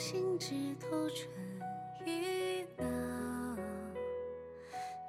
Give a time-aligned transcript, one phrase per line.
[0.00, 1.28] 心枝头春
[2.06, 2.86] 意闹，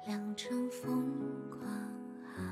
[0.06, 1.10] 良辰风
[1.48, 1.60] 光
[2.36, 2.42] 好。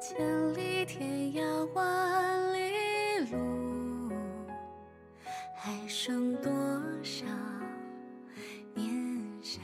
[0.00, 2.58] 千里天涯万里
[3.30, 4.10] 路，
[5.54, 6.50] 还剩多
[7.04, 7.24] 少
[8.74, 8.90] 年
[9.40, 9.60] 少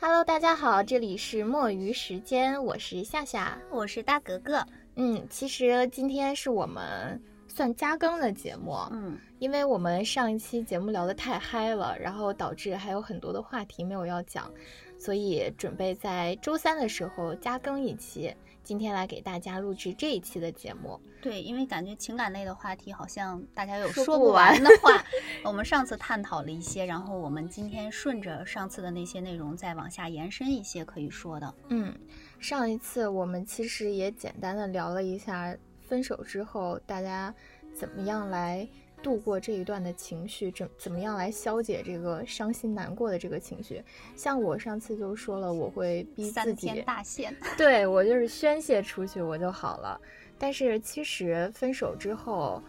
[0.00, 3.58] ？Hello，大家好，这里是墨鱼时间，我是夏夏。
[3.70, 4.66] 我是大格格。
[4.96, 14.50] 嗯，其实今天是我们算加更的节目，嗯，因为我们上一期节目聊得太嗨了，然后导致还有很多的话题没有要讲，
[14.98, 18.34] 所以准备在周三的时候加更一期。
[18.62, 21.00] 今天来给大家录制这一期的节目。
[21.22, 25.04] 对，因为感觉情感类的话题好像大家有说说不完的话。
[25.44, 31.54] 我们上次探讨了一些，然后我们今天顺着上次的那些内容再往下延伸一些可以说的。
[31.68, 31.96] 嗯，
[32.40, 37.32] 上一次我们其实也简单的聊了一下分手之后大家
[37.72, 38.68] 怎么样来
[39.02, 43.82] 度过这一段的情绪，怎怎么样来消解这个伤心难过的这个情绪。
[44.16, 50.00] 像我上次就说了，我会逼自三天己，大限， 对我就是宣泄出去我就好了。
[50.38, 52.62] 但是其实分手之后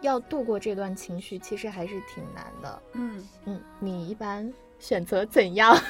[0.00, 2.82] 要度过这段情绪，其实还是挺难的。
[2.94, 4.50] 嗯，嗯，你一般
[4.80, 5.76] 选择怎样？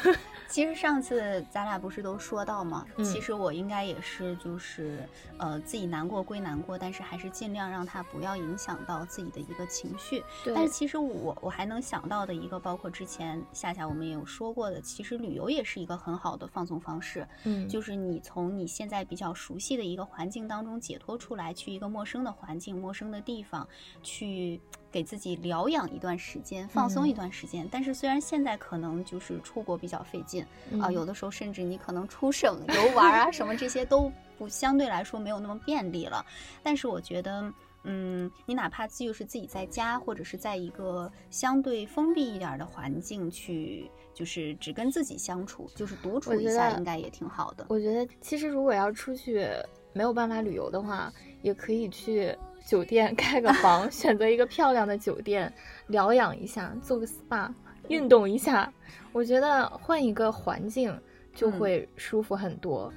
[0.50, 2.84] 其实上次咱俩不是都说到吗？
[2.96, 10.24] 嗯其实我应该也是，就是呃自己难过归难过，但是还是尽量让他不要影响到自己的一个情绪。
[10.42, 17.24] 对但是其实我我还能想到的一个，包括之前夏夏我们也有说过的，其实旅游也是一个很好的放松方式。
[17.44, 23.68] 嗯，就是你从你现在比较熟悉的一个环境当中解脱出来，去一个陌生的环境、陌生的地方，
[24.02, 24.60] 去
[24.90, 27.68] 给自己疗养一段时间，放松一段时间。
[27.70, 30.42] 但是虽然现在可能就是出国比较费劲
[30.80, 36.24] 啊、嗯有的时候甚至你可能出省游玩啊什么这些都不相对来说没有那么便利了，
[36.62, 37.52] 但是我觉得。
[37.82, 47.64] 嗯，你哪怕就是自己在家，或者是在一个相对封闭一点儿的环境去，就是只跟自己相处，就是独处一下应该也挺好的。
[47.70, 49.48] 我觉得其实如果要出去
[49.94, 51.10] 没有办法旅游的话，
[51.40, 55.52] 也可以去酒店开个 房，选择一个漂亮的酒店
[55.88, 57.52] 疗养一下，做个 SPA，
[57.88, 58.72] 运动一下。
[59.12, 60.96] 我觉得换一个环境
[61.34, 62.92] 就嗯会舒服很多。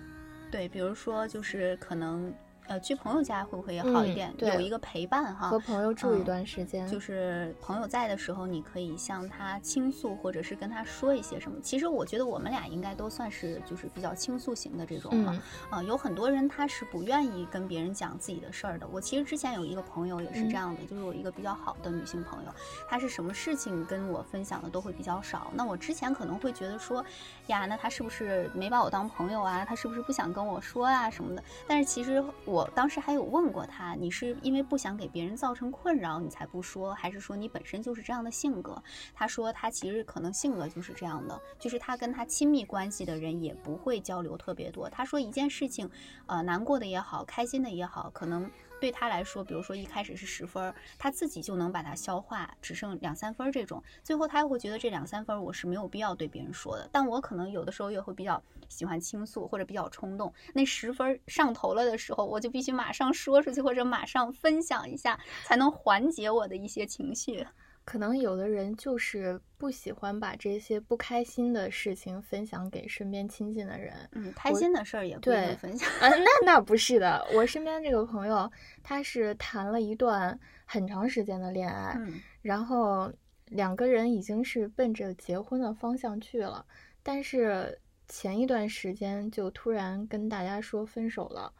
[0.51, 2.31] 对，比如说就是可能
[2.67, 4.33] 呃去朋友家会不会也好一嗯点？
[4.37, 5.63] 对有一个陪伴哈和。
[5.63, 11.57] 朋友住一嗯段时间，就是朋友在的时候，你可以向他倾诉，或者是跟他说一些什么。
[11.61, 15.33] 其实我觉得我们俩应该都算是就是比较倾诉型的这种了。
[15.33, 18.85] 嗯啊、有很多人他是不愿意跟别人讲自己的事儿的。
[18.91, 22.51] 我其实之前有一个朋友也是嗯这样的，就是我一个比较好的女性朋友，
[22.89, 25.49] 她是什么事情跟我分享的都会比较少。
[25.53, 27.03] 那我之前可能会觉得说，
[27.47, 29.63] 呀，那她是不是没把我当朋友啊？
[29.63, 31.41] 她是不是不想跟我说啊什么的？
[31.65, 38.79] 但是其实我我当时还有问过他，你是因为不想给别人造成困扰你才不说，还是说你本身就是这样的性格？
[39.11, 44.87] 他说他其实可能性格就是这样的，就是他跟他亲密关系的人也不会交流特别多。
[44.87, 45.89] 他说一件事情，
[46.27, 48.47] 呃，难过的也好，开心的也好，可能
[48.83, 56.89] 对他来说，比如说一开始是十分他，自己就能把它消化，只剩两三分这种，最后他又会觉得这两三分我是没有必要对别人说的。
[56.91, 67.47] 但我可能有的时候也会比较喜欢倾诉，或者比较冲动，那十分上头了的时候，我就必须马上说出去，或者马上分享一下，才能缓解我的一些情绪。
[67.85, 73.93] 可能有的人就是不喜欢把这些不开心的事情分享给身边亲近的人。
[74.13, 75.89] 嗯，开心的事儿也不分享。
[75.99, 78.49] 啊，那那不是的，我身边这个朋友，
[78.81, 83.11] 他是谈了一段很长时间的恋爱，嗯然后
[83.47, 86.65] 两个人已经是奔着结婚的方向去了，
[87.01, 91.53] 但是前一段时间就突然跟大家说分手了。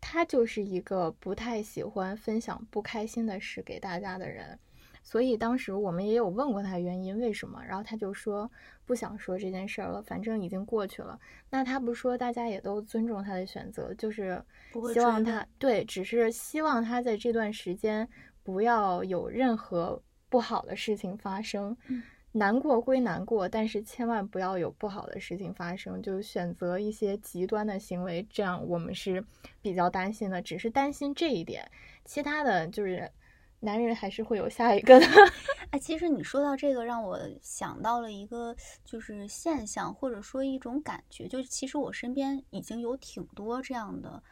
[0.00, 4.56] 他就是一个不太喜欢分享不开心的事给大家的人，
[5.10, 8.50] 所以当时我们也有问过他原因为什么，然后他就说
[8.84, 11.18] 不想说这件事儿了，反正已经过去了。
[11.48, 14.44] 那他不说，大家也都尊重他的选择，就是
[14.92, 18.06] 希望他对，只是希望他在这段时间
[18.42, 21.74] 不要有任何不好的事情发生。
[21.86, 22.02] 嗯
[22.32, 29.24] 难过归难过，但是千万不要有不好的事情发生，就选择一些极端的行为，这样我们是
[29.62, 31.68] 比较担心的，只是担心这一点，
[32.04, 33.10] 其他的就是
[33.60, 35.06] 男人还是会有下一个的。
[35.70, 44.22] 哎，其实你说到这个，让我想到了一个就是现象，或者说一种感觉，就是其实我身边已经有挺多这样的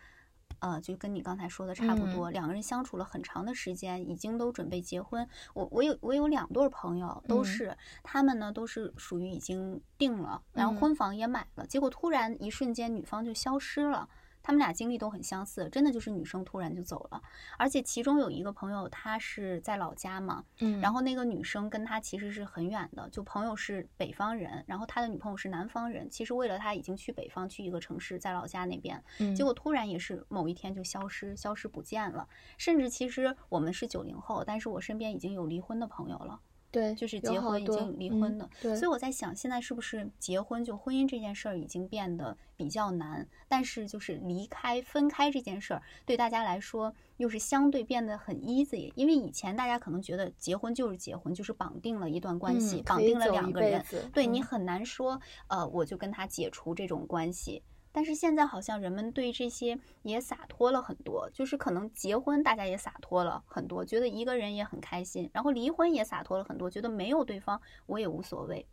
[0.61, 5.29] 呃，就跟你刚才说的差不嗯多，两个人相处了很长的时间，已经都准备结婚。
[5.53, 14.09] 我我有我有两对儿朋友，都嗯是、他们呢都是属于已经定了，然后嗯婚房也买了，结果突然一瞬间女方就消失了。
[14.47, 17.21] 他们俩经历都很相似，真的就是女生突然就走了，
[17.59, 29.35] 而且其中有一个朋友他是在老家嘛，嗯，然后那个女生跟他其实是很远的，就朋友是北方人，然后他的女朋友是南方人，其实为了他已经去北方去一个城市，在老家那边，嗯。
[29.35, 32.29] 结果突然也是某一天就消失，消失不见了。
[32.57, 36.39] 甚至其实我们是九零后，但是我身边已经有离婚的朋友了，
[36.77, 38.51] 对，就是结婚已经离婚嗯的。
[38.61, 57.63] 对，所以我在想，现在是不是结婚就婚姻这件事儿已经变得比较难，但是就是离开分开这件事儿对大家来说又是相对变得很 easy，因为以前大家可能觉得结婚就是结婚，就是绑定了一段关系，嗯绑定了两个人，子对你嗯很难说，呃，我就跟他解除这种关系。
[57.97, 68.67] 但是现在好像人们对这些也洒脱了很多，就是可能结婚大家也洒脱了很多，觉得一个人也很开心，然后离婚也洒脱了很多，觉得没有对方我也无所谓。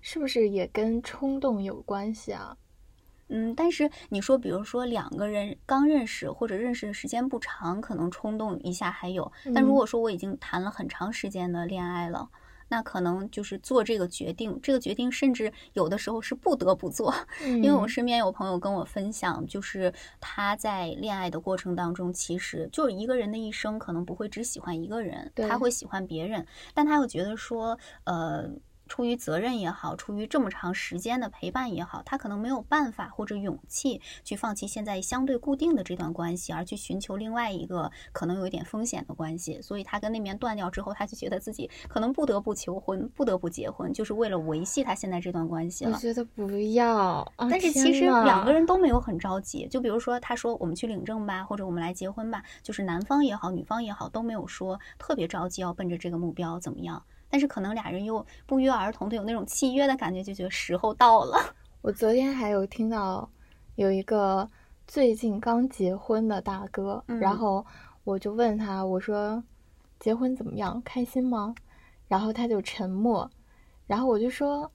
[0.00, 2.56] 是不是也跟冲动有关系啊？
[3.28, 9.30] 嗯，但是你说，比如说两个人刚认识或者认识的时间不长，可能冲动一下还有。
[9.54, 12.30] 但如嗯果说我已经谈了很长时间的恋爱了，
[12.68, 17.14] 那可能就是做这个决定，这个决定甚至有的时候是不得不做。
[17.44, 28.50] 因为我嗯身边有朋友跟我分享，就是他在恋爱的过程当中，其实就是一个人的一生可能不会只喜欢一个人，他会喜欢别人，但他又觉得说，呃。
[28.88, 39.60] 出于责任也好，出于这么长时间的陪伴也好，他可能没有办法或者勇气去放弃现在相对固定的这段关系，而去寻求另外一个可能有一点风险的关系。
[39.62, 45.92] 所以他跟那边断掉之后，他就觉得自己可能不得不求婚，不得不结婚，就是为了维系他现在这段关系了。
[45.92, 46.96] 我觉得不要，
[47.36, 57.02] 啊但是其实两个人都没有很着急，就比如说他说我们去领证吧，或者我们来结婚吧，就是男方也好，女方也好都没有说特别着急要奔着这个目标怎么样。
[57.28, 61.38] 但是可能俩人又不约而同的有那种契约的感觉，就觉得时候到了。
[61.82, 63.28] 我昨天还有听到
[63.76, 64.48] 有一个
[64.86, 67.66] 最近刚结婚的大哥，然嗯后
[68.04, 69.42] 我就问他，我说
[70.00, 71.54] 结婚怎么样，开心吗？
[72.08, 73.30] 然后他就沉默，
[73.86, 74.70] 然后我就说，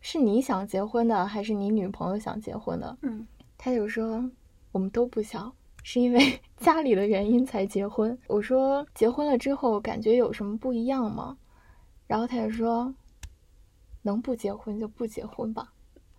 [0.00, 2.98] 是你想结婚的，还是你女朋友想结婚的？
[3.02, 3.26] 嗯
[3.56, 4.28] 他就说
[4.72, 5.52] 我们都不想，
[5.84, 8.18] 是因为 家里的原因才结婚。
[8.26, 11.36] 我说结婚了之后感觉有什么不一样吗？
[12.12, 12.94] 然后他就说，
[14.02, 15.72] 能不结婚就不结婚吧。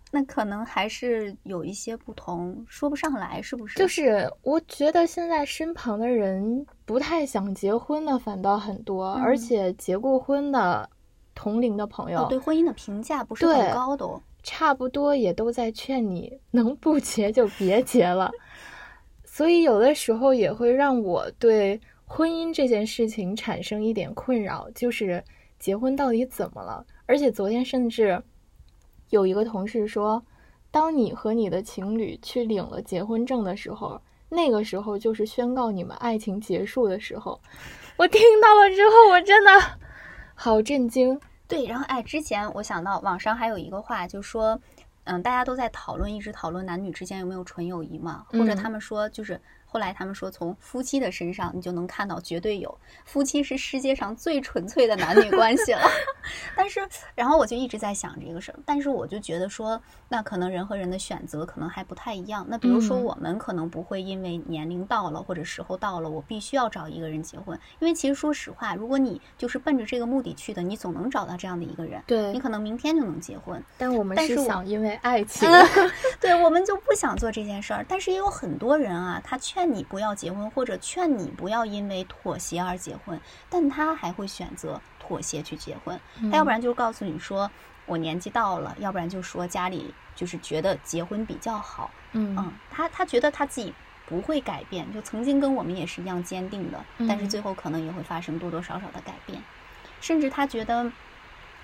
[0.09, 3.77] 那可能还是有一些不同，说不上来，是不是？
[3.77, 10.89] 就是我觉得现在身旁的人不太想结婚的反倒很多，嗯而且结过婚的
[11.35, 14.19] 同龄的朋友，哦，对婚姻的评价不是很高的哦。
[14.41, 18.31] 差不多也都在劝你能不结就别结了。
[19.23, 25.23] 所以有的时候也会让我对婚姻这件事情产生一点困扰，就是
[25.63, 26.85] 结婚到底怎么了？
[27.05, 28.21] 而且昨天甚至
[29.11, 30.21] 有一个同事说，
[30.69, 37.39] 当你和你的情侣去领了结婚证的时候，那个时候就是宣告你们爱情结束的时候。
[37.95, 39.51] 我听到了之后，我真的
[40.35, 41.17] 好震惊。
[41.47, 44.59] 对，然后哎，之前我想到网上还有一个话，就说，
[45.05, 49.39] 嗯，大家都在讨论，一直讨论男女之间有没有纯友谊嘛，或者嗯他们说就是。
[49.73, 55.81] 后来他们说，从夫妻的身上你就能看到绝对有，夫妻是世界上最纯粹的男女关系了。
[56.55, 62.45] 但是，然后我就一直在想这个事儿，但是我就觉得说，那可能人和人的选择可能还不太一样。
[62.47, 71.99] 那比如说嗯我们可能不会因为年龄到了或者时候到了，我必须要找一个人结婚，因为其实说实话，如果你就是奔着这个目的去的，你总能找到这样的一个人。
[72.05, 75.49] 对你可能明天就能结婚，但我们是想因为爱情，
[76.21, 77.83] 对我们就不想做这件事儿。
[77.89, 85.99] 但是也有很多人啊，他劝你不要结婚，或者劝你不要因为妥协而结婚，但他还会选择妥协去结婚。
[86.31, 87.49] 他要不然就告诉你说
[87.85, 91.91] 我年纪到了，要不然就说家里就是觉得结婚比较好。
[92.13, 93.73] 嗯嗯，他他觉得他自己
[94.07, 99.41] 不会改变，就曾经跟我们也是一样坚定的，但是嗯最后可能也会发生多多少少的改变，
[100.01, 100.91] 甚至他觉得。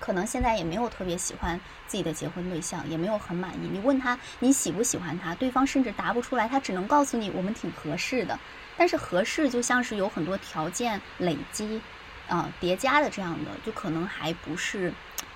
[0.00, 3.68] 可能现在也没有特别喜欢自己的结婚对象，也没有很满意。
[3.70, 8.36] 你问他你喜不喜欢他，对方甚至答不出来，他只能告诉你我们挺合适的。
[8.76, 11.82] 但是合适就像是有很多条件累积，
[12.28, 14.90] 啊、叠加的这样的，就可能还不是，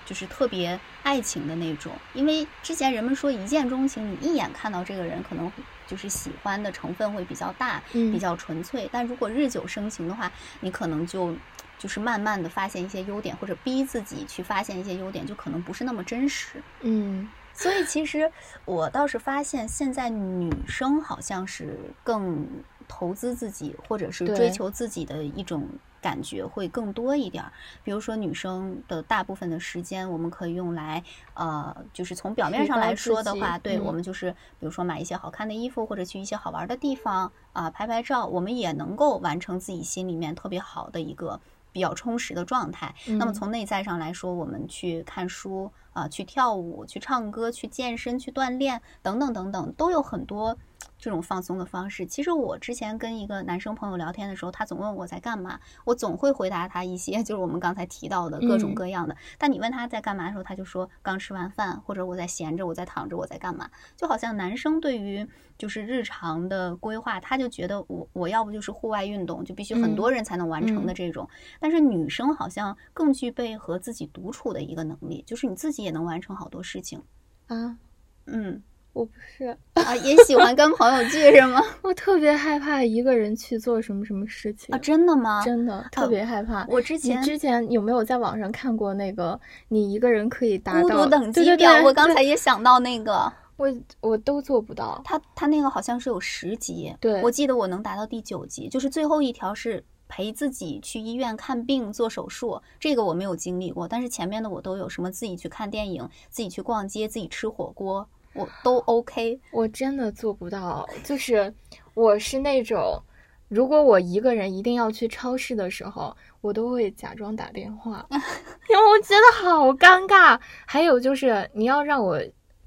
[0.07, 1.93] 就是特别爱情的那种。
[2.15, 5.53] 因为之前人们说一见钟情，你一眼看到这个人，可能
[5.87, 8.89] 就是喜欢的成分会比较大，嗯比较纯粹。
[8.91, 11.37] 但如果日久生情的话，你可能就
[11.85, 16.63] 就是慢慢的发现一些优点，或者逼自己去发现一些优点，就可能不是那么真实。
[16.81, 18.33] 嗯所以其实
[18.65, 22.49] 我倒是发现，现在女生好像是更
[22.89, 25.69] 投资自己，或者是追求自己的一种
[26.01, 27.53] 感觉会更多一点儿。
[27.85, 41.41] 比如说，女生的大部分的时间，我们可以用来，呃，就是从表面上来说的话，对、嗯我们就是，比如说买一些好看的衣服，或者去一些好玩的地方啊、拍拍照，我们也能够完成自己心里面特别好的一个
[41.75, 42.95] 比较充实的状态。
[43.19, 50.57] 那么嗯从内在上来说，我们去看书啊、去跳舞、去唱歌、去健身、去锻炼等等等等，都有很多
[51.05, 52.07] 这种放松的方式。
[52.07, 59.15] 其实我之前跟一个男生朋友聊天的时候，他总问我在干嘛，我总会回答他一些 就是我们刚才提到的各种嗯各样的。
[59.37, 63.69] 但你问他在干嘛的时候，他就说刚吃完饭，或者我在闲着，我在躺着，我在干嘛？
[63.99, 71.29] 就好像男生对于就是日常的规划，他就觉得我我要不就是户外运动，就必须很嗯多人才能完成的嗯这种。
[71.61, 77.03] 但是女生好像更具备和自己独处的一个能力，就是你自己也能完成好多事情。
[77.49, 77.77] 啊，
[78.25, 78.63] 嗯
[78.95, 81.61] 我不是，啊，也喜欢跟朋友聚是吗？
[81.83, 85.45] 我特别害怕一个人去做什么什么事情啊，真的吗？
[85.45, 86.65] 真的特别害怕。
[86.65, 93.69] 你我之前之前有没有在网上看过那个你一个人可以达孤到独等级表，对对我刚才也想到那个，我
[94.01, 95.03] 我都做不到。
[95.05, 109.41] 他他那个好像是有十级，对我记得我能达到第九级，就是最后一条是陪自己去医院看病做手术，这个我没有经历过，但是前面的我都有，什么自己去看电影、自己去逛街、自己吃火锅，我都 OK。
[109.53, 111.53] 我真的做不到，就是
[111.95, 113.01] 我是那种，
[113.49, 120.39] 如果我一个人一定要去超市的时候，我都会假装打电话， 因为我觉得好尴尬。
[120.67, 122.21] 还有就是你要让我，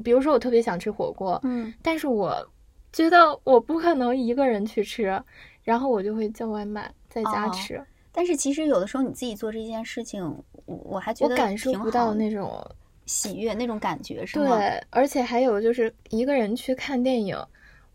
[0.03, 2.33] 比如说我特别想吃火锅，嗯，但是我
[2.93, 5.21] 觉得我不可能一个人去吃，
[5.63, 7.51] 然后我就会叫外卖在家哦。
[7.53, 10.23] 吃，但是其实有的时候你自己做这件事情，
[10.65, 12.65] 我我还觉得我感受不到那种
[13.07, 14.57] 喜悦那种感觉，是吗？
[14.57, 17.35] 对，而且还有就是一个人去看电影，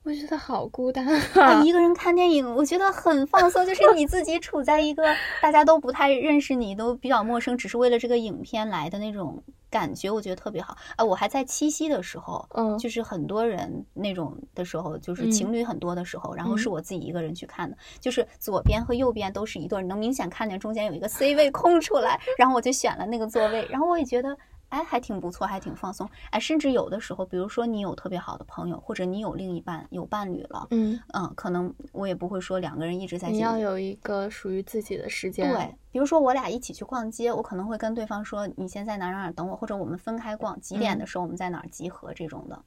[0.02, 5.04] 我觉得好孤单啊， 一个人看电影，我觉得很放松，就是你自己处在一个
[5.40, 9.40] 大家都不太认识你，都比较陌生，只是为了这个影片来的那种
[9.70, 11.04] 感觉，我觉得特别好啊！
[11.04, 24.36] 我还在七夕的时候，嗯就是很多人那种的时候，就是嗯情侣很多的时候，然后是嗯我自己一个人去看的，就是左边和右边都是一对儿，能明显看见中间有一个 C 位空出来，然后我就选了那个座位，然后我也觉得。
[24.72, 26.08] 哎，还挺不错，还挺放松。
[26.30, 33.36] 哎，甚至有的时候，比如说你有特别好的朋友，或者你有另一半、有伴侣了，嗯，嗯，可能我也不会说两个人一直在一起。
[33.36, 35.52] 你要有一个属于自己的时间。
[35.52, 42.58] 对，比如说我俩一起去逛街，我可能会跟对方说你先在哪儿哪儿哪等我，或者我们分开逛，几点的嗯时候我们在哪儿集合这种的。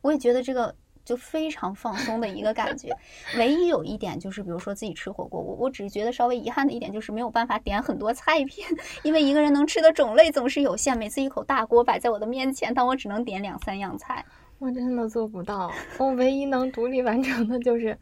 [0.00, 0.74] 我也觉得这个
[1.10, 2.96] 就非常放松的一个感觉。
[3.36, 8.64] 唯一有一点就是，比如说自己吃火锅，我我只是觉得稍微遗憾的一点就是没有办法点很多菜品，
[9.02, 14.24] 因为一个人能吃的种类总是有限，每次一口大锅摆在我的面前，但我只能点两三样菜。
[14.60, 15.72] 我真的做不到。
[15.98, 17.98] 我唯一能独立完成的就是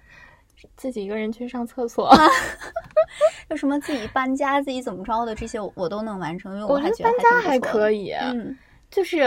[0.77, 2.15] 自己一个人去上厕所。
[3.49, 8.57] 就什么自己搬家、自己怎么着的这些，我我都能完成，因为我还觉得觉得搬家还可以，嗯。
[8.91, 9.23] 就是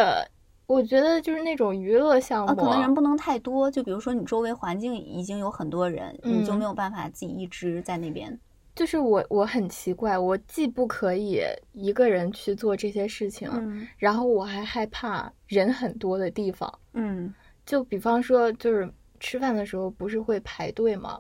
[0.72, 8.40] 我觉得就是那种娱乐项啊，目，可能人不能太多，就比如说你周围环境已经有很多人，你就嗯没有办法自己一直在那边。
[8.74, 11.42] 就是我我很奇怪，我既不可以
[11.74, 16.74] 一个人去做这些事情，嗯然后我还害怕人很多的地方。
[16.94, 17.34] 嗯
[17.66, 21.20] 就比方说，就是吃饭的时候不是会排队吗？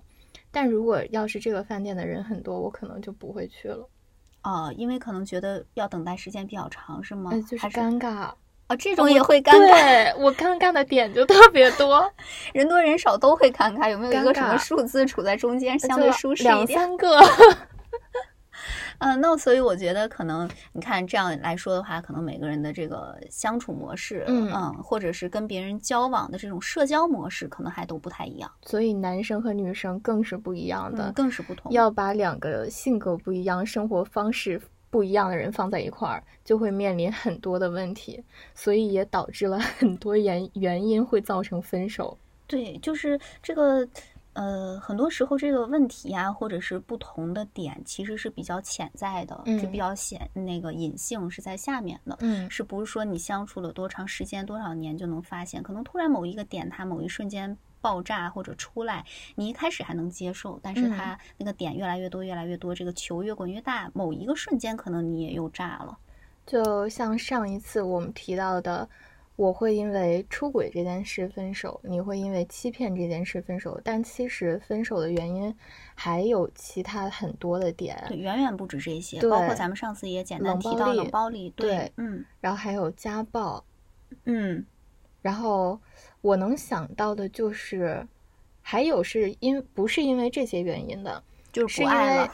[0.49, 3.89] 但如果要是这个饭店的人很多，我可能就不会去了，
[4.43, 7.31] 哦，因为可能觉得要等待时间比较长，是吗？
[7.33, 8.31] 呃，就是还是尴尬。
[8.71, 12.09] 啊，这种也会尴尬，对我尴尬的点就特别多，
[12.53, 13.91] 人多人少都会尴尬。
[13.91, 16.79] 有没有一个什么数字处在中间，相对舒适一两点？
[16.79, 17.19] 三个。
[18.99, 31.71] 嗯，那所以我觉得可能你看这样来说的话，可能每个人的这个相处模式，嗯或者是跟别人交往的这种社交模式，可能还都不太一样，所以男生和女生更是不一样的，嗯，更是不同。
[31.71, 42.15] 要把两个性格不一样、生活方式不一样的人放在一块儿，就会面临很多的问题，所以也导致了很多原原因会造成分手。
[42.45, 43.87] 对，就是这个，
[44.33, 55.63] 呃，很多时候这个问题啊，或者是不同的点，其实是比较潜在的，是比嗯较显那个隐性是在下面的，嗯是不是说你相处了多长时间、多少年就能发现？
[55.63, 59.03] 可能突然某一个点，它某一瞬间爆炸或者出来，
[59.35, 60.91] 你一开始还能接受，但是嗯。
[60.91, 65.97] 它那个点越来越多、越来越多，这个球越滚越大，某一个瞬间可能你也又炸了。
[66.45, 68.87] 就像上一次我们提到的，
[69.35, 75.55] 我会因为出轨这件事分手，你会因为欺骗这件事分手，但其实分手的原因
[75.95, 82.23] 还有其他很多的点，对，远远不止这些，包括咱们上次也简单提到冷力暴力，对嗯。
[82.39, 83.63] 然后还有家暴，
[84.25, 84.65] 嗯。
[85.21, 85.79] 然后
[86.21, 88.07] 我能想到的就是，
[88.61, 92.33] 还有是因不是因为这些原因的，就是不爱了。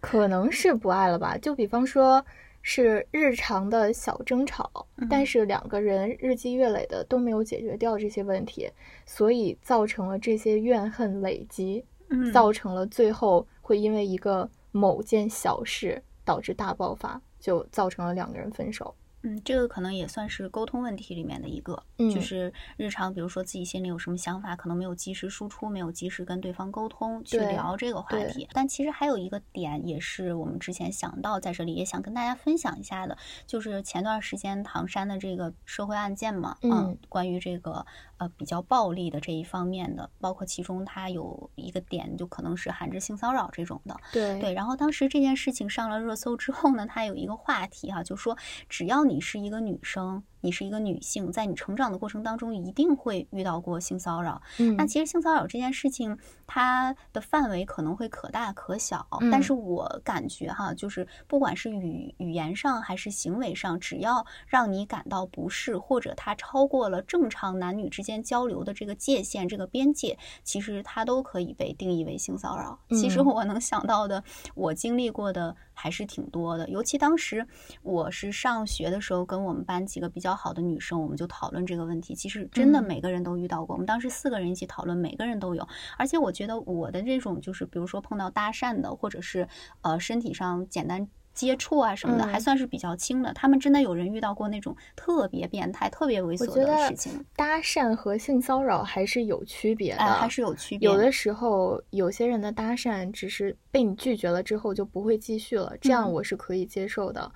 [0.00, 1.38] 可能是不爱了吧？
[1.38, 2.24] 就比方说
[2.60, 8.68] 是日常的小争吵，嗯但是两个人日积月累的都没有解决掉这些问题，
[9.06, 18.92] 所以造成了这些怨恨累积，嗯造成了最后会因为一个某件小事导致大爆发，就造成了两个人分手。
[19.22, 28.48] 嗯，这个可能也算是沟通问题里面的一个，嗯就是日常，比如说自己心里有什么想法，可能没有及时输出，没有及时跟对方沟通去聊这个话题。
[28.52, 37.86] 但其实还有一个点，也是我们之前想到在这里，也想跟大家分享一下的，就是前段时间唐山的这个社会案件嘛，嗯关于这个
[38.22, 44.38] 呃比较暴力的这一方面的，包括其中它有一个点，就可能是含着性骚扰这种的，对。
[44.40, 48.36] 对，然后当时这件事情上了热搜之后呢，它有一个话题哈、就说
[48.68, 54.42] 只要你是一个女生，你是一个女性，在你成长的过程当中，一定会遇到过性骚扰。
[54.58, 72.78] 嗯那其实性骚扰这件事情，它的范围可能会可大可小，但嗯是我感觉哈，就是不管是语语言上还是行为上，只要让你感到不适，或者它超过了正常男女之间交流的这个界限、这个边界，其实它都可以被定义为性骚扰。
[72.90, 74.22] 其实嗯我能想到的，
[74.54, 76.68] 我经历过的还是挺多的。
[76.68, 77.46] 尤其当时
[77.82, 82.14] 我是上学的时候，跟我们班几个比较好的女生，我们就讨论这个问题。
[82.14, 85.66] 其实真的嗯每个人都遇到过，我们当时四个人一起讨论，每个人都有。
[85.96, 89.48] 而且我觉得我的这种就是，比如说碰到搭讪的，或者是
[89.80, 91.08] 呃身体上简单。
[91.34, 93.32] 接触啊什么的，还嗯算是比较轻的。
[93.32, 100.88] 他们真的有人遇到过那种特别变态、特别猥琐的事情，搭讪和性骚扰还是有区别的，哎，还是有区别。
[100.88, 107.30] 有的时候，有些人的搭讪只是被你拒绝了之后就不会继续了，这样嗯我是可以接受的。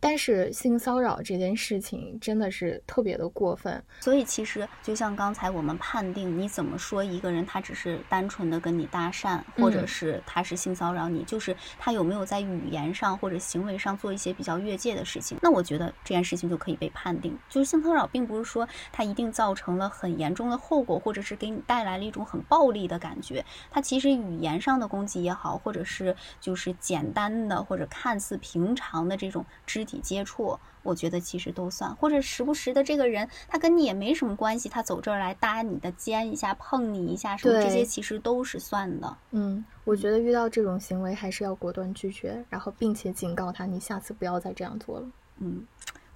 [0.00, 3.82] 但是性骚扰这件事情真的是特别的过分。
[4.00, 17.38] 所以其实就像刚才我们判定，你怎么说一个人他只是单纯的跟你搭讪，或者嗯是他是性骚扰你，就是他有没有在语言上或者行为上做一些比较越界的事情，那我觉得这件事情就可以被判定。
[17.48, 31.92] 就是性骚扰并不是说他一定造成了很严重的后果，或者是给你带来了一种很暴力的感觉，他其实语言上的攻击也好，或者是就是简单的或者看似平常的这种肢体接触，我觉得其实都算。
[31.96, 39.16] 或者时不时的这个人他跟你也没什么关系，他走这儿来搭你的肩一下，碰你一下什么，这些其实都是算的。
[39.32, 45.08] 嗯，我觉得遇到这种行为还是要果断拒绝，然后并且警告他，你下次不要再这样做了。
[45.38, 45.66] 嗯，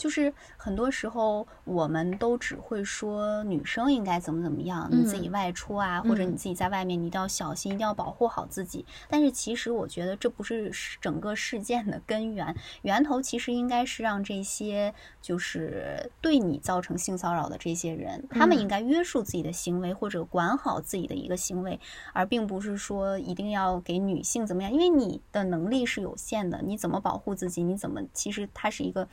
[0.04, 8.84] 就是很多时候我们都只会说女生应该怎么怎么样，你自己嗯外出啊，或者你嗯自己在外面，你一定要小心，一定要保护好自己。
[9.08, 21.80] 但是其实我觉得这不是整个事件的根源，源头其实应该是让这些就是对你造成性骚扰的这些人，他们应嗯该约束自己的行为，或者管好自己的一个行为，
[22.12, 29.08] 而并不是说一定要给女性怎么样，因为你的能力是有限的，你怎么保护自己，你怎么其实它是一个。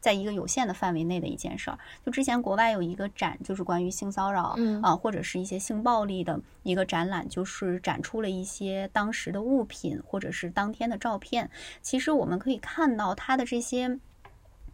[0.00, 11.50] 在一个有限的范围内的一件事儿，就之前国外有一个展，就是关于性骚扰，嗯啊，或者是一些性暴力的一个展览，就是展出了一些当时的物品或者是当天的照片。
[11.82, 13.98] 其实我们可以看到它的这些。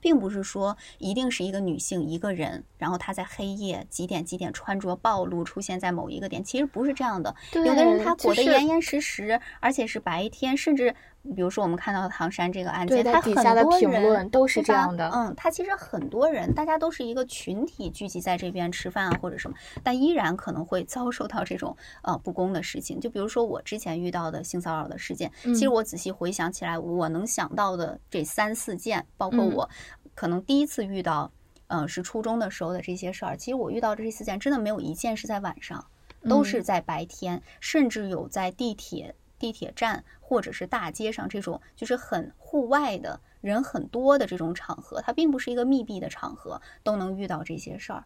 [0.03, 7.37] 并不是说一定是一个女性一个人，然后她在黑夜几点几点穿着暴露出现在某一个点，其实不是这样的。
[7.55, 10.93] 有的人他裹得严严实实，而且是白天，甚至
[11.37, 22.99] 比如说我们看到唐山这个案件，对它他很底下的评多人论都是这样的嗯，他其实很多人，大家都是一个群体聚集在这边吃饭啊或者什么，但依然可能会遭受到这种呃不公的事情。
[22.99, 29.71] 就比如说我之前遇到的性骚扰的事件，其实嗯我仔细回想起来，我能想到的这三四件，包括嗯我
[30.15, 31.31] 可能第一次遇到，
[31.69, 33.37] 呃，是初中的时候的这些事儿。
[33.37, 35.87] 其实我遇到这四件，真的没有一件是在晚上，
[36.29, 48.05] 都是嗯在白天，甚至有在地铁、地铁站或者是大街上这种就是很户外的人很多的这种场合，它并不是一个密闭的场合，都能遇到这些事儿。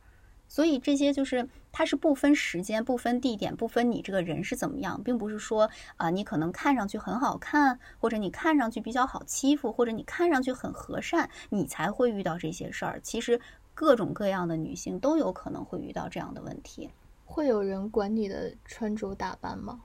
[0.48, 5.68] 所以这些就是它是不分时间、不分地点、不分你这个人是怎么样，并不是说
[5.98, 12.98] 啊、你可能看上去很好看，或者你看上去比较好欺负，或者你看上去很和善，你才会遇到这些事儿。
[13.02, 13.38] 其实
[13.74, 16.88] 各种各样的女性都有可能会遇到这样的问题。
[17.24, 19.82] 会有人管你的穿着打扮吗？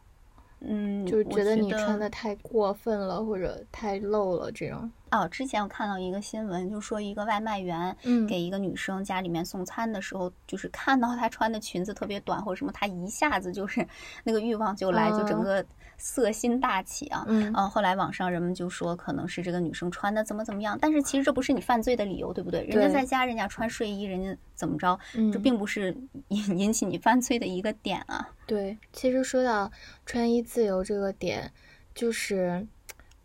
[0.63, 4.89] 嗯，就是觉得你穿的太过分了，或者太露了这种。
[5.09, 13.85] 哦，之前我看到一个新闻，就说一个外卖员嗯给一个女生家里面送餐的时候，就是看到她穿的裙子特别短或者什么，她一下子就是
[14.23, 15.65] 那个欲望就来，就整啊个
[16.01, 17.23] 色心大起啊。
[17.27, 22.63] 嗯啊，后来网上人们就说可能是这个女生穿的怎么怎么样，但是其实这不是你犯罪的理由，对不对？
[22.63, 25.95] 人家在家，人家穿睡衣，人家怎么着，这嗯并不是
[26.29, 28.27] 引 引起你犯罪的一个点啊。
[28.47, 29.71] 对，其实说到
[30.05, 31.51] 穿衣自由这个点，
[31.93, 32.65] 就是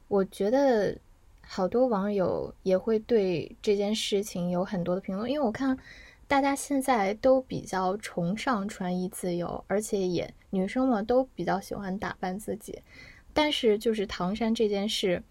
[0.08, 0.96] 我觉得
[1.40, 5.76] 好多网友也会对这件事情有很多的评论，因为我看
[6.28, 12.82] 大家现在都比较崇尚穿衣自由，而且也女生们都比较喜欢打扮自己。
[13.32, 15.22] 但是就是唐山这件事，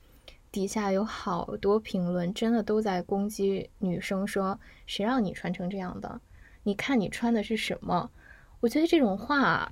[0.51, 6.21] 底下有好多评论，真的都在攻击女生，说谁让你穿成这样的？
[6.63, 8.09] 你看你穿的是什么？
[8.59, 9.71] 我觉得这种话，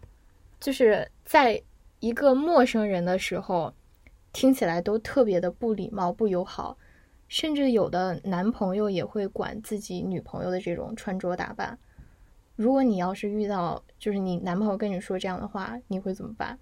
[0.59, 1.61] 就是在
[1.99, 3.73] 一个陌生人的时候。
[4.35, 6.75] 听起来都特别的不礼貌、不友好，
[7.33, 11.79] 甚至有的男朋友也会管自己女朋友的这种穿着打扮。
[12.55, 16.59] 如果你要是遇到，就是你男朋友跟你说这样的话，你会怎么办？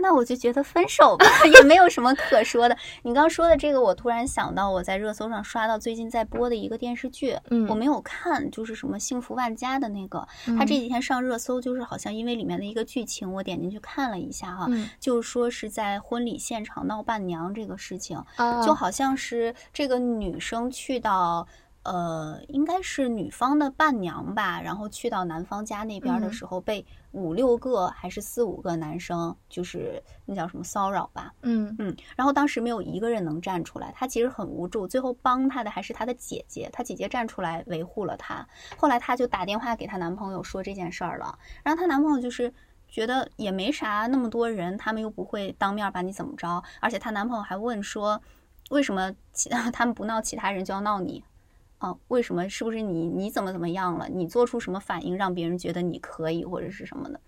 [0.00, 1.26] 那我就觉得分手吧，
[1.58, 2.76] 也没有什么可说的。
[3.02, 10.26] 你刚说的这个，我突然想到，我在热搜上刷到最近在播的一个电视剧，嗯，我没有看，就是什么《幸福万家》的那个，
[10.58, 14.68] 他这几天上热搜，就是好像因为里面的一个剧情，我点进去看了一下哈，
[15.00, 18.22] 就是说是在婚礼现场闹伴娘这个事情，
[18.64, 21.46] 就好像是这个女生去到。
[21.90, 38.46] 呃，应该是女方的伴娘吧，然后去到男方家那边的时候，被五六个还是四五个男生，就是那叫什么骚扰吧，嗯嗯，然后当时没有一个人能站出来，她其实很无助，最后帮她的还是她的姐姐，她姐姐站出来维护了她。
[38.76, 42.52] 后来她就打电话给她男朋友说这件事儿了，然后她男朋友就是
[42.86, 48.20] 觉得也没啥，那么多人，他们又不会当面把你怎么着，而且她男朋友还问说，
[48.68, 51.24] 为什么其他 他们不闹其他人就要闹你？
[51.78, 52.48] 啊，为什么？
[52.48, 54.08] 是不是你你怎么怎么样了？
[54.08, 57.20] 你做出什么反应让别人觉得你可以或者是什么的？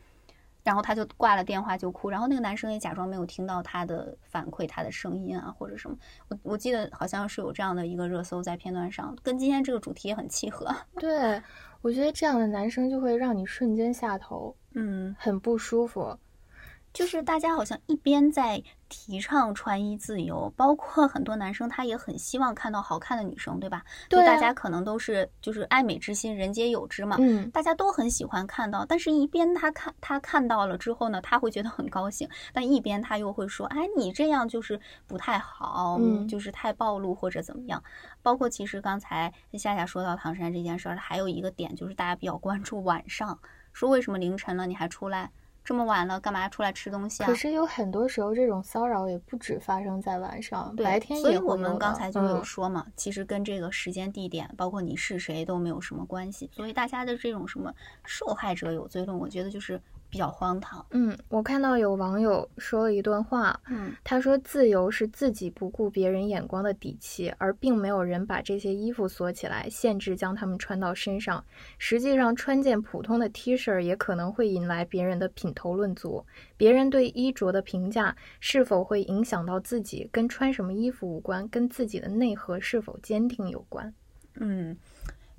[0.62, 5.96] 然后他就挂了电话就哭，然后那个男生也假装没有听到他的反馈，他的声音啊或者什么。
[6.28, 10.66] 我我记得好像是有这样的一个热搜在片段上，跟今天这个主题也很契合。
[11.00, 11.40] 对，
[11.80, 16.14] 我觉得这样的男生就会让你瞬间下头，嗯，很不舒服。
[16.92, 23.84] 就是大家好像一边在提倡穿衣自由，包括很多男生他也很希望看到好看的女生，对吧？
[24.08, 27.16] 对，大家可能都是就是爱美之心，人皆有之嘛。
[27.20, 37.80] 嗯，大家都很喜欢看到，但是一边他看他看到了之后呢，他会觉得很高兴，但一边他又会说，哎，你这样就是不太好，嗯，就是太暴露或者怎么样。
[38.22, 43.38] 包括其实刚才夏夏说到唐山这件事儿，还有一个点就是大家比较关注晚上，
[43.72, 45.30] 说为什么凌晨了你还出来？
[45.70, 47.26] 这么晚了，干嘛出来吃东西啊？
[47.28, 56.50] 可是有很多时候，这种骚扰也不止发生在晚上，白天也所以我们刚才就有嗯说嘛，其实跟这个时间、地点，包括你是谁都没有什么关系。
[56.52, 59.80] 所以大家的这种什么受害者有罪论，我觉得就是
[60.10, 60.84] 比较荒唐。
[60.90, 71.44] 嗯，我看到有网友说了一段话，嗯，他说：“自由是自己不顾别人眼光的底气，而并没有人把这些衣服锁起来，限制将它们穿到身上。
[71.78, 76.26] 实际上，穿件普通的 T 恤也可能会引来别人的品头论足。
[76.56, 83.94] 别人对衣着的评价是否会影响到自己，跟穿什么衣服无关，跟自己的内核是否坚定有关。”
[84.40, 84.76] 嗯。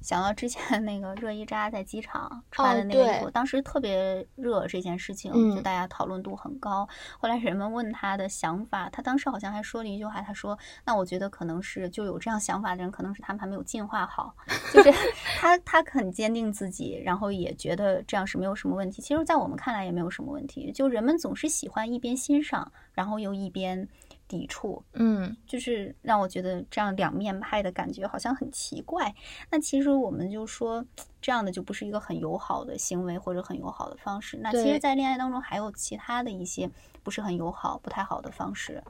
[0.01, 6.87] 想到之前那个热依扎在机场穿的那个衣服，当时特别热这件事情，就大家讨论度很高。
[7.19, 14.35] 后来人们问他的想法，他当时好像还说了一句话，他说：“那我觉得可能是就有这样想法的人，可能是他们还没有进化好，
[14.73, 14.91] 就是
[15.39, 19.01] 他他很坚定自己，然后也觉得这样是没有什么问题。
[19.01, 20.71] 其实，在我们看来也没有什么问题。
[20.71, 23.87] 就人们总是喜欢一边欣赏，然后又一边。”
[24.31, 29.13] 抵触，嗯，就是让我觉得这样两面派的感觉好像很奇怪。
[29.49, 30.85] 那其实我们就说，
[31.21, 34.37] 这样的就不是一个很友好的行为或者很友好的方式。
[34.41, 36.71] 那其实，在恋爱当中还有其他的一些
[37.03, 38.81] 不是很友好、不太好的方式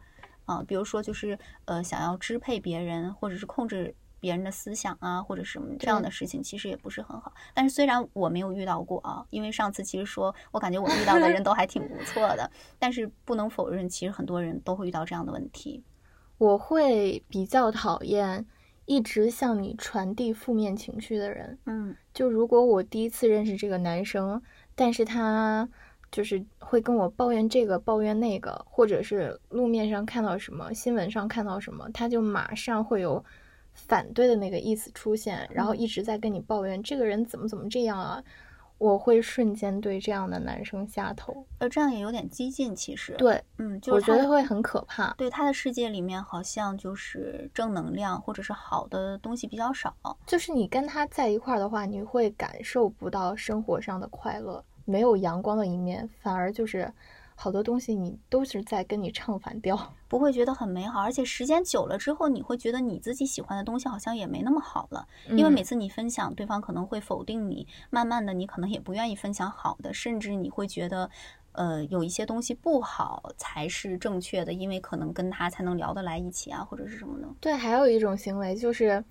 [0.46, 3.96] 啊，比如说就是呃，想要支配别人或者是控制。
[4.22, 7.34] 别人的思想啊，或者什么这样的事情，其实也不是很好。
[7.56, 15.84] 但是虽然我没有遇到过啊，因为上次其实说我感觉我遇到的人都还挺不 错的，但是不能否认，其实很多人都会遇到这样的问题。
[16.38, 18.46] 我会比较讨厌
[18.86, 21.58] 一直向你传递负面情绪的人。
[21.66, 24.40] 嗯，就如果我第一次认识这个男生，
[24.76, 25.68] 但是他
[26.12, 33.26] 就是会跟我抱怨这个抱怨那个，或者是路面上看到什么，新闻上看到什么，他就马上会有。
[33.74, 38.24] 反对的那个意思出现，然后一直在跟你抱怨这个人怎么怎么这样啊，
[38.78, 41.46] 我会瞬间对这样的男生下头。
[41.60, 43.14] 呃，这样也有点激进，其实。
[43.14, 45.14] 对，嗯，就我觉得会很可怕。
[45.18, 49.96] 对他的世界里面，好像就是正能量或者是好的东西比较少。
[50.26, 56.92] 就是你跟他在一块儿的话，你会感受不到生活上的快乐，没有阳光的一面，反而就是
[57.42, 59.96] 好多东西你都是在跟你唱反调。
[60.08, 71.10] 不会觉得很美好，而且时间久了之后，你会觉得你自己喜欢的东西好像也没那么好了，因为每次你分享，对方可能会否定你，慢慢的你可能也不愿意分享好的，甚至你会觉得，
[71.54, 77.28] 呃，有一些东西不好才是正确的，因为可能跟他才能聊得来一起啊，或者是什么的。
[77.40, 79.04] 对，还有一种行为就是，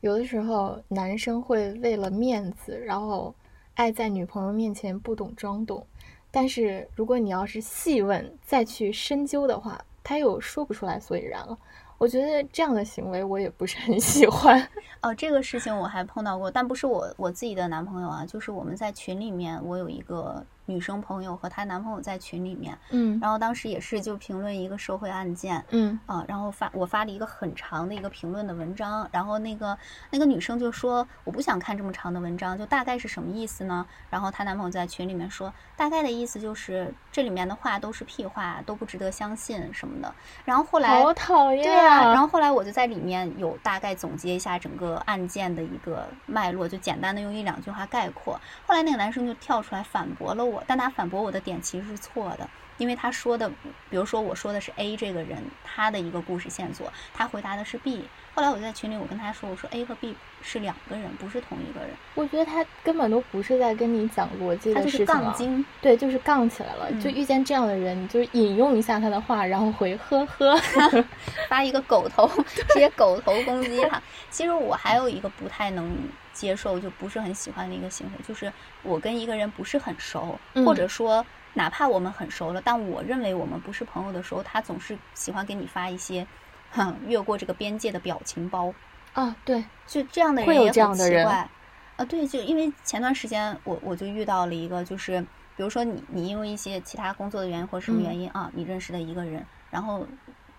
[0.00, 3.34] 有的时候男生会为了面子，然后
[3.74, 5.84] 爱在女朋友面前不懂装懂，
[6.30, 11.56] 但是如果你要是细问再去深究的话，他又说不出来所以然了。
[11.96, 14.68] 我觉得这样的行为我也不是很喜欢。
[15.02, 29.76] 哦，这个事情我还碰到过，但不是我我自己的男朋友啊，就是我们在群里面，我有一个女生朋友和她男朋友在群里面，嗯然后当时也是就评论一个社会案件，嗯啊，然后发我发了一个很长的一个评论的文章，然后那个
[30.10, 33.86] 那个女生就说我不想看这么长的文章，就大概是什么意思呢？
[34.10, 40.14] 然后她男朋友在群里面说，大概的意思就是这里面的话都是屁话，都不值得相信什么的。
[40.44, 48.38] 然后后来好讨厌对啊，然后后来我就在里面有大概总结一下整个案件的一个脉络，就简单的用一两句话概括。
[48.66, 53.48] 后来那个男生就跳出来反驳了我，但他反驳我的点其实是错的，因为他说的，
[53.90, 58.04] 比如说我说的是 A 这个人他的一个故事线索，他回答的是 B。
[58.34, 65.64] 后来我在群里我跟他说，我说 A 和 B 是两个人，不是同一个人，我觉得他根本都不是在跟你讲逻辑他就是的事情了，杠精。
[65.80, 66.88] 对，就是杠起来了。
[67.02, 70.56] 就嗯遇见这样的人，你就是引用一下他的话，然后回呵呵。
[71.48, 74.00] 发一个狗头，直接狗头攻击他。
[74.30, 75.90] 其实我还有一个不太能
[76.38, 81.24] 接受，就不是很喜欢的一个行为，就是我跟一个人不是很熟，嗯或者说
[81.54, 86.26] 哪怕我们很熟了，但我认为我们不是朋友的时候，他总是喜欢给你发一些，
[86.70, 88.72] 哼，越过这个边界的表情包。
[89.14, 91.48] 啊，对，就这样的人也很这样的人奇怪。
[91.96, 95.20] 啊，对，就因为前段时间我我就遇到了一个，就是
[95.56, 100.06] 比如说你你因为一些其他工作的原因或者什么嗯原因、啊，你认识的一个人，然后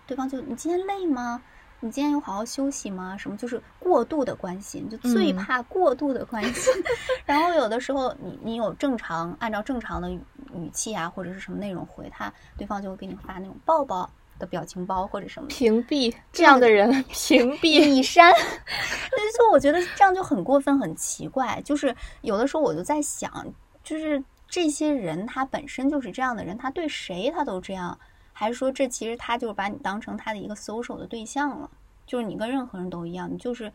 [0.06, 1.40] 对方就你今天累吗？
[1.80, 3.16] 你今天有好好休息吗？
[3.16, 6.72] 什么就是过度的关心，就最嗯怕过度的关心。
[7.24, 10.20] 然后有的时候你你有正常按照正常的语
[10.54, 15.48] 语气啊或者是什么内容回他，对方就会给你发那种抱抱的表情包或者什么。
[15.48, 17.88] 屏蔽这样的人，屏 蔽。
[17.88, 21.60] 你删，那就我觉得这样就很过分，很奇怪。
[21.64, 23.46] 就是有的时候我就在想，
[23.82, 27.98] 就是这些人他本身就是这样的人，他对谁他都这样，
[28.40, 31.70] 还是说这其实他就是把你当成他的一个 social 的对象了？
[32.06, 33.70] 就是你跟任何人都一样，你就是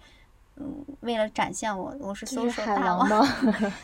[0.56, 3.08] 嗯，为了展现我我是就是 social 海大王，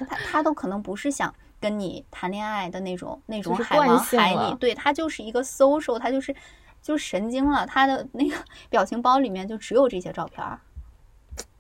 [0.10, 6.36] 他他都可能不是想跟你谈恋爱的那种那种是海王海里，对他就是一个 social，他就是
[6.82, 8.36] 就是神经了，他的那个
[8.68, 10.60] 表情包里面就只有这些照片儿。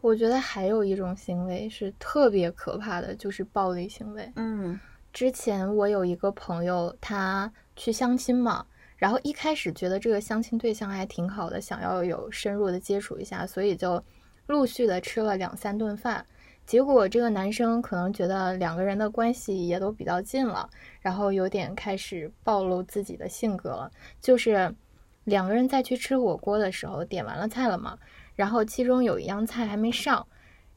[0.01, 4.31] 我觉得还有一种行为是特别可怕的，就是暴力行为。
[4.35, 4.79] 嗯
[5.13, 8.65] 之前我有一个朋友，他去相亲嘛，
[9.01, 14.01] 然后一开始觉得这个相亲对象还挺好的，想要有深入的接触一下，所以就
[14.45, 16.23] 陆续的吃了两三顿饭。
[16.67, 23.91] 结果这个男生可能觉得两个人的关系也都比较近了，然后有点开始暴露自己的性格了。
[24.21, 24.71] 就是
[25.23, 27.97] 两个人再去吃火锅的时候，点完了菜了嘛，
[28.35, 30.25] 然后其中有一样菜还没上，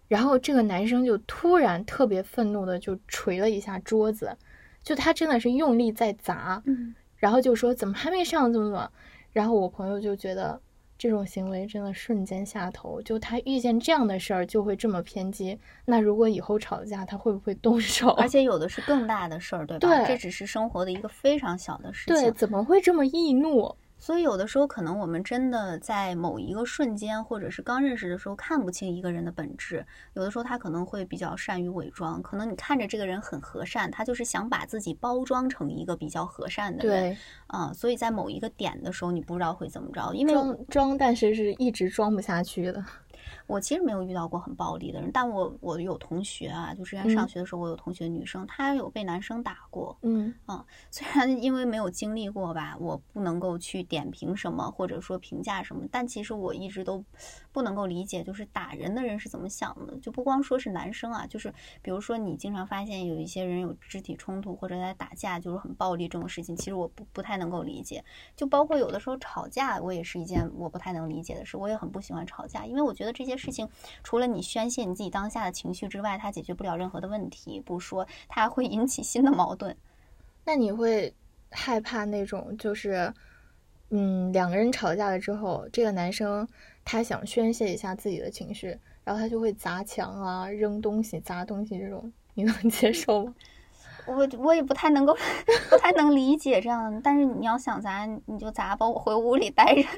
[0.08, 4.34] 然后这个男生就突然特别愤怒的就捶了一下桌子，
[4.82, 8.90] 就他真的是用力在砸，嗯，然后就说怎么还没上，怎么怎么，
[9.32, 10.60] 然后我朋友就觉得
[10.98, 18.10] 这种行为真的瞬间下头，就他遇见这样的事儿就会这么偏激，那如果以后吵架他会不会动手？
[18.10, 19.88] 而且 有的是更大的事儿，对吧？
[19.88, 22.14] 对这只是生活的一个非常小的事情。
[22.14, 23.74] 对，怎么会这么易怒？
[24.05, 29.83] 所以有的时候可能我们真的在某一个瞬间，或者是刚认识的时候看不清一个人的本质。
[30.12, 37.14] 有的时候他可能会比较善于伪装，可能你看着这个人很和善，他就是想把自己包装成一个比较和善的人。
[37.14, 42.85] 对，啊、所以在某一个点的时候，你不知道会怎么着，因为装装，但是是一直装不下去的。
[43.46, 49.96] 我其实没有遇到过很暴力的人，但我我有同学啊，就之前上嗯学的时候，我有同学女生，她有被男生打过。
[50.02, 50.35] 嗯
[50.90, 57.04] 虽然因为没有经历过吧，我不能够去点评什么，或者说评价什么，但其实我一直都
[57.52, 59.96] 不能够理解，就是打人的人是怎么想的。
[59.98, 61.52] 就不光说是男生啊，就是
[61.83, 68.02] 比如说你经常发现有一些人有肢体冲突或者在打架，就是很暴力这种事情，其实我不不太能够理解。
[68.35, 71.57] 就包括有的时候吵架，我也是一件我不太能理解的事。
[71.57, 73.68] 我也很不喜欢吵架，因为我觉得这些事情
[74.03, 79.77] 除了你宣泄你自己当下的情绪之外，它解决不了任何的问题，不说它还会引起新的矛盾。
[80.44, 81.14] 那你会
[81.51, 83.12] 害怕那种就是，
[83.90, 86.47] 嗯，两个人吵架了之后，这个男生
[86.85, 93.35] 他想宣泄一下自己的情绪，然后他就会砸墙啊、扔东西、砸东西这种，你能接受吗？
[94.07, 95.16] 我我也不太能够，
[95.70, 97.01] 不太能理解这样。
[97.03, 99.88] 但是你要想砸，你就砸吧，我回屋里待着。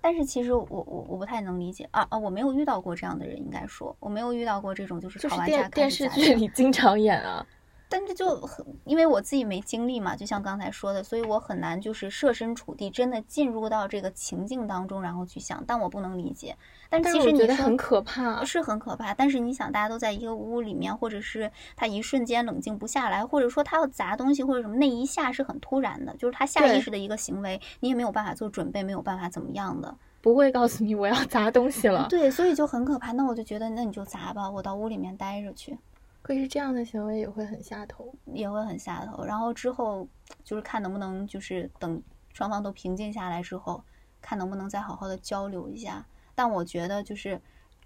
[0.00, 2.18] 但是其实我我我不太能理解啊啊！
[2.18, 6.08] 我没有遇到过这样的人，应该说我没有遇到过这种就是就是吵完架电电视。
[6.10, 7.44] 剧里经常演啊。
[7.88, 15.64] 但是就很，因为我自己没经历嘛，就像刚才说的，所以我很难就是设身处地，真的进入到这个情境当中，然后去想。
[15.66, 16.56] 但我不能理解。
[16.90, 18.44] 但但其实你觉得很可怕。
[18.44, 19.14] 是很可怕。
[19.14, 29.96] 但是你想，大家都在一个屋里面，或者是他一瞬间冷静不下来，或者说他要砸东西或者什么，那一下是很突然的，就是他下意识的一个行为，你也没有办法做准备，没有办法怎么样的。
[30.20, 32.06] 不会告诉你我要砸东西了。
[32.10, 33.12] 对，所以就很可怕。
[33.12, 35.78] 那我就觉得，那你就砸吧，我到屋里面待着去。
[36.28, 38.14] 可是这样的行为也会很下头。
[38.26, 39.24] 也会很下头。
[39.24, 40.06] 然后之后
[40.44, 42.02] 就是看能不能就是等
[42.34, 43.82] 双方都平静下来之后，
[44.20, 46.04] 看能不能再好好的交流一下。
[46.34, 47.40] 但我觉得就是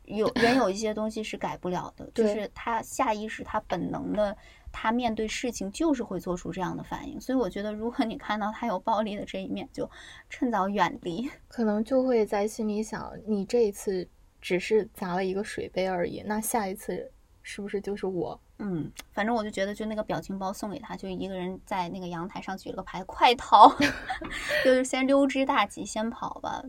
[0.06, 4.36] 有人有一些东西是改不了的，就是他下意识、他本能的，
[4.72, 7.20] 他面对事情就是会做出这样的反应。
[7.20, 9.88] 所以我觉得，如果你看到他有暴力的这一面，就
[10.28, 11.30] 趁早远离。
[11.46, 14.08] 可能就会在心里想，你这一次
[14.40, 17.08] 只是砸了一个水杯而已，那下一次
[17.42, 18.38] 是不是就是我？
[18.58, 23.68] 嗯，反正我就觉得，就那个表情包送给他，就一个人在那个阳台上举了个牌，快逃，
[24.64, 26.62] 就是先溜之大吉，先跑吧。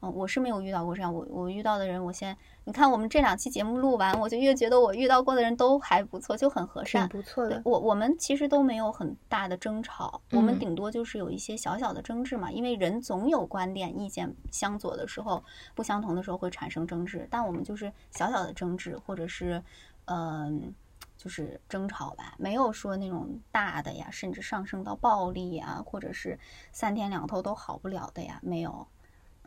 [0.00, 7.08] 嗯，我是没有遇到过这样，我我遇到的人，我先你看我们这两期节目录完，我就越觉得我遇到过的人都还不错，就很和挺善。
[7.08, 7.60] 不错的。
[7.64, 15.42] 我我们其实都没有很大的争吵，我们嗯顶多就是有一些小小的争执嘛，因为人总有观点意见相左的时候，
[15.74, 19.62] 不相同的时候会产生争执，但我们就是小小的争执，或者是
[20.06, 20.74] 嗯、
[21.16, 26.38] 就是争吵吧，没有说那种大的呀，甚至上升到暴力呀，或者是
[26.72, 28.86] 三天两头都好不了的呀，没有。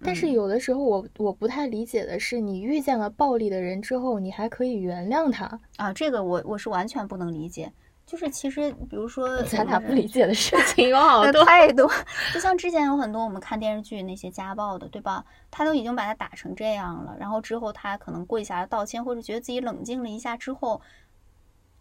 [0.02, 7.74] 但是有的时候我我不太理解的是，你遇见了暴力的人之后，你还可以原谅他，啊，这个我我是完全不能理解。
[8.10, 11.45] 就是其实，比如说咱俩不理解的事情有好 多。
[11.45, 11.88] 太多，
[12.34, 15.24] 就像之前有很多我们看电视剧那些家暴的，对吧？
[15.52, 20.82] 他都已经把他打成这样了，然后之后他可能跪下来道歉，或者觉得自己冷静了一下之后，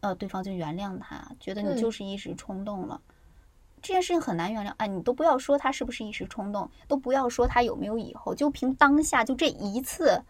[0.01, 3.01] 呃，对方就原谅他，觉得你就是一时冲动了。
[3.81, 10.21] 这件事情很难原谅，哎，你都不要说他是不是一时冲动，都不要说他有没有以后，就凭当下就这一次，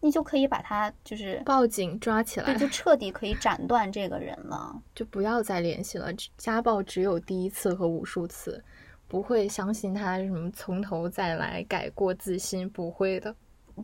[0.00, 4.80] 你就可以把他就是报警抓起来对，，就彻底可以斩断这个人了。
[4.94, 6.08] 就不要再联系了。
[6.36, 8.62] 家暴只有第一次和无数次，
[9.08, 13.34] 不会相信他什么从头再来改过自新，不会的。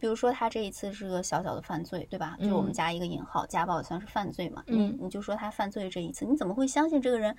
[0.01, 2.37] 比如说他这一次是个小小的犯罪，对吧？
[2.40, 4.62] 就我们嗯加一个引号，家暴也算是犯罪嘛。
[4.66, 7.37] 嗯你你就说他犯罪这一次，你怎么会相信这个人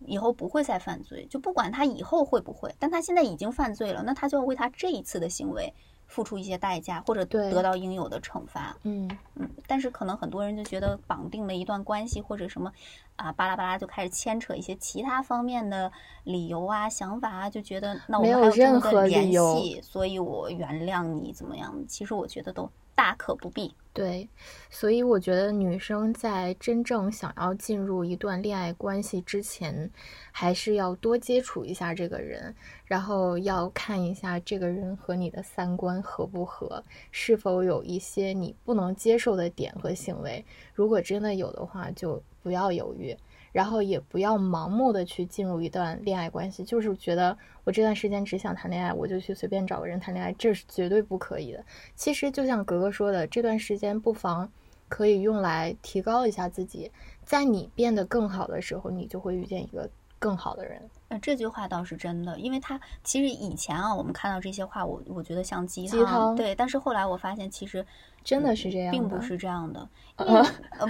[0.00, 1.26] 以后不会再犯罪？
[1.30, 5.72] 就不管他以后会不会，但他现在已经犯罪了，那他就要为他这一次的行为
[6.14, 8.76] 付出一些代价，或者得到应有的惩罚。
[8.84, 12.72] 嗯，嗯，但是可能很多人就觉得绑定了一段关系或者什么
[13.16, 15.90] 啊，巴拉巴拉就开始牵扯一些其他方面的
[16.22, 21.74] 理由啊、想法啊，就觉得那我没有们还有这么任何联系，所以我原谅你怎么样？
[21.88, 23.74] 其实我觉得都大可不必。
[23.92, 24.28] 对，
[24.70, 29.88] 所以我觉得女生在真正想要进入一段恋爱关系之前，
[30.32, 32.52] 还是要多接触一下这个人，
[32.86, 40.44] 然后要看一下这个人和你的三观合不合，是否有一些你不能接受的点和行为。
[40.72, 43.16] 如果真的有的话，就不要犹豫。
[43.54, 51.64] 然后也不要盲目的去进入一段恋爱关系，就是觉得我这段时间只想谈恋爱，我就去随便找个人谈恋爱，这是绝对不可以的。
[51.94, 54.50] 其实就像格格说的，这段时间不妨
[54.88, 56.90] 可以用来提高一下自己，
[57.24, 59.88] 在你变得更好的时候，你就会遇见一个
[60.18, 60.82] 更好的人。
[61.14, 67.86] 呃，这句话倒是真的，因为他其实以前啊，我们看到这些话，我我觉得像鸡汤，鸡汤对，但是后来我发现其实
[68.24, 69.88] 真的是这样的，并不是这样的，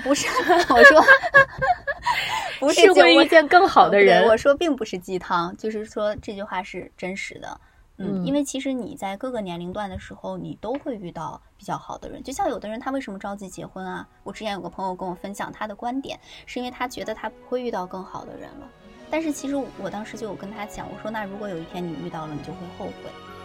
[0.03, 0.27] 不是，
[0.73, 1.05] 我说
[2.59, 4.27] 不是会遇见更好的人。
[4.27, 7.61] 我说并不是鸡汤，就是说这句话是真实的。
[7.99, 12.23] 嗯，嗯因为其实你在各个年龄段的时候，你都会遇到比较好的人。
[12.23, 14.09] 就像有的人他为什么着急结婚啊？
[14.23, 18.67] 我之前有个朋友跟我分享他的观点，是因为他觉得他不会遇到更好的人了。
[19.15, 22.93] 但是其实我当时就有跟他讲，我说那如果有一天你遇到了，你就会后悔。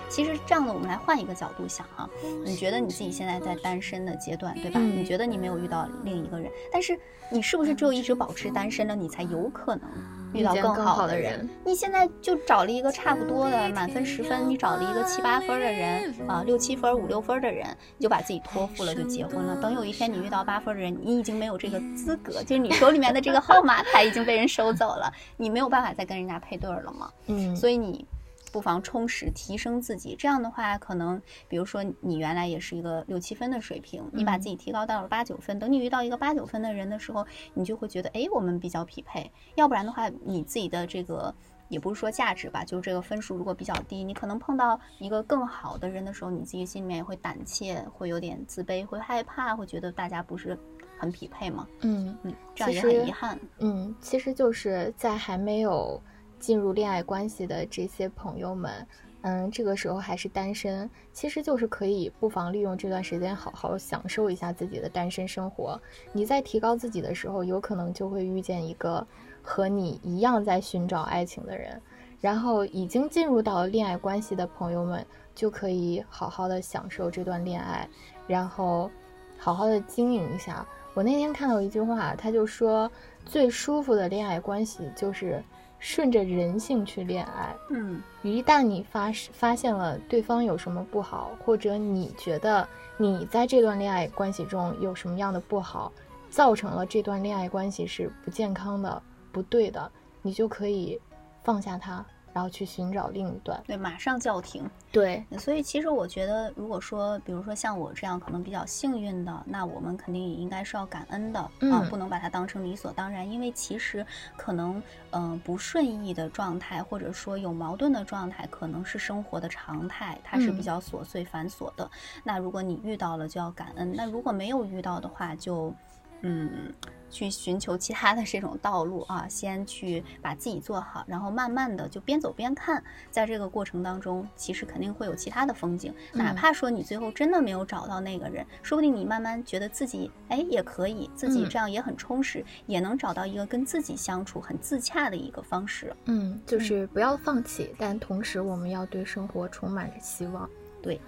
[0.09, 2.09] 其实这样的，我们来换一个角度想啊、
[2.43, 4.79] 你觉得你自己现在在单身的阶段，对吧？
[4.81, 9.87] 嗯你觉得你没有遇到另一个人，但是你是不是只有一直保持单身了，你才有可能
[10.33, 19.55] 遇到更好的人你现在就找了一个差不多的，满分十分，你找了一个七八分的人啊，六七分、五六分的人，你就把自己托付了，就结婚了。
[19.61, 27.11] 等有一天你遇到八分的人，你已经没有这个资格，就是你手里面的这个号码牌已经被人收走了，你没有办法再跟人家配对儿了嘛。
[27.27, 28.05] 嗯，所以你
[28.51, 30.15] 不妨充实提升自己。
[30.17, 39.31] 这样的话，可能比如说你原来也是一个六七分的水平，你把嗯自己提高到了八九分，等你遇到一个八九分的人的时候，你就会觉得，哎，我们比较匹配。
[39.55, 41.33] 要不然的话，你自己的这个。
[41.69, 50.57] 也不是说价值吧，就是这个分数如果比较低，你可能碰到一个更好的人的时候，你自己心里面也会胆怯，会有点自卑，会害怕，会觉得大家不是
[50.97, 51.67] 很匹配嘛？
[51.81, 53.39] 嗯嗯，这样也很遗憾。
[53.59, 56.01] 嗯，其实就是在还没有
[56.39, 58.87] 进入恋爱关系的这些朋友们，
[59.21, 65.79] 嗯，这个时候还是单身，其实就是可以不妨利用这段时间好好享受一下自己的单身生活。
[66.13, 69.05] 你在提高自己的时候，有可能就会遇见一个
[69.41, 71.81] 和你一样在寻找爱情的人。
[72.21, 77.87] 然后已经进入到恋爱关系的朋友们，就可以好好的享受这段恋爱，
[78.27, 78.91] 然后
[79.37, 80.65] 好好的经营一下。
[80.93, 82.91] 我那天看到一句话，他就说，
[83.25, 85.41] 最舒服的恋爱关系就是
[85.79, 87.55] 顺着人性去恋爱。
[87.69, 92.67] 嗯一旦你发发现了对方有什么不好，或者你觉得
[92.97, 95.91] 你在这段恋爱关系中有什么样的不好，
[96.29, 99.01] 造成了这段恋爱关系是不健康的、
[99.31, 99.89] 不对的，
[100.21, 100.99] 你就可以
[101.43, 102.05] 放下它，
[102.39, 103.61] 然后去寻找另一段。
[103.67, 104.63] 对，马上叫停。
[104.93, 113.29] 对，所以其实我觉得，如果说，比如说像我这样可能比较幸运的，那我们肯定也应该是要感恩的、啊，嗯不能把它当成理所当然。
[113.29, 114.05] 因为其实
[114.37, 114.81] 可能，
[115.11, 121.91] 嗯、不顺意的状态，或者说有矛盾的状态，可能是生活的常态，它是比嗯较琐碎繁琐的。
[122.23, 125.73] 那如果你遇到了，就要感恩；那如果没有遇到的话，就，
[126.21, 126.73] 嗯。
[127.11, 135.91] 去寻求其他的这种道路啊，先去把自己做好，然后慢慢的就边走边看，在这个过程当中，其实肯定会有其他的风景。
[136.13, 145.91] 哪嗯怕说你最后真的没有找到那个人，说不定你慢慢觉得自己哎也可以，自己嗯这样也很充实，也能找到一个跟自己相处很自洽的一个方式。
[146.05, 150.47] 嗯，就是不要放弃，但同时我们要对生活充满着希望。
[150.79, 151.01] 对。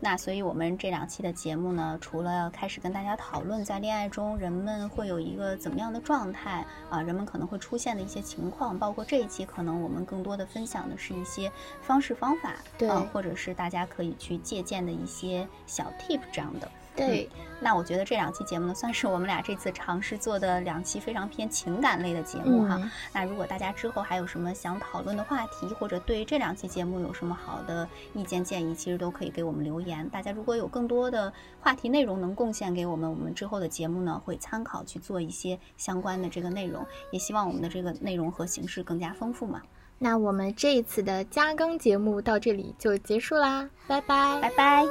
[0.00, 16.68] 那所以，我们这两期的节目呢，除了开始跟大家讨论在恋爱中人们会有一个怎么样的状态啊，人们可能会出现的一些情况，包括这一期可能我们更多的分享的是一些方式方法，对啊，或者是大家可以去借鉴的一些小 tip 这样的。
[16.94, 17.28] 对，
[17.60, 22.76] 那我觉得这两期节目呢，算是我们俩这次尝试做的两期非常偏情感类的节目哈。
[22.80, 30.06] 嗯那如果大家之后还有什么想讨论的话题，或者对这两期节目有什么好的意见建议，其实都可以给我们留言。
[30.10, 39.62] 大家如果有更多的话题内容能贡献给我们，我们之后的节目呢会参考去做一些相关的这个内容，也希望我们的这个内容和形式更加丰富嘛。
[40.04, 44.84] 那我们这一次的加更节目到这里就结束啦，拜拜拜拜。